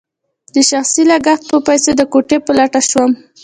د 0.53 0.55
شخصي 0.69 1.03
لګښت 1.11 1.43
په 1.51 1.57
پیسو 1.67 1.91
د 1.95 2.01
کوټې 2.11 2.37
په 2.45 2.51
لټه 2.57 2.81
شوم. 2.89 3.11